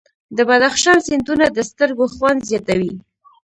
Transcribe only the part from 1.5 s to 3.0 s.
د سترګو خوند زیاتوي.